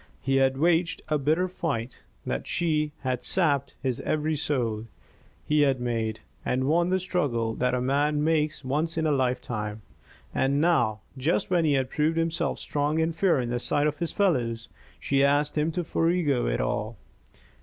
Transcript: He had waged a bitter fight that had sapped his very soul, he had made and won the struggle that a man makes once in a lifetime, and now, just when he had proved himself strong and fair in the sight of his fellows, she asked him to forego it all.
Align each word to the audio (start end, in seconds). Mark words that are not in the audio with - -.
He 0.19 0.37
had 0.37 0.57
waged 0.57 1.03
a 1.09 1.19
bitter 1.19 1.47
fight 1.47 2.01
that 2.25 2.47
had 3.03 3.23
sapped 3.23 3.75
his 3.83 3.99
very 3.99 4.35
soul, 4.35 4.87
he 5.45 5.61
had 5.61 5.79
made 5.79 6.21
and 6.43 6.63
won 6.63 6.89
the 6.89 6.99
struggle 6.99 7.53
that 7.53 7.75
a 7.75 7.81
man 7.81 8.23
makes 8.23 8.65
once 8.65 8.97
in 8.97 9.05
a 9.05 9.11
lifetime, 9.11 9.83
and 10.33 10.59
now, 10.59 11.01
just 11.19 11.51
when 11.51 11.65
he 11.65 11.73
had 11.73 11.91
proved 11.91 12.17
himself 12.17 12.57
strong 12.57 12.99
and 12.99 13.15
fair 13.15 13.39
in 13.39 13.51
the 13.51 13.59
sight 13.59 13.85
of 13.85 13.99
his 13.99 14.11
fellows, 14.11 14.69
she 14.99 15.23
asked 15.23 15.55
him 15.55 15.71
to 15.73 15.83
forego 15.83 16.47
it 16.47 16.59
all. 16.59 16.97